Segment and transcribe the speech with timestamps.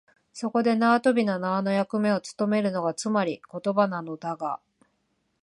[0.33, 4.59] そこで縄跳びの縄の役目をつとめるのが、つまり言葉なのだが、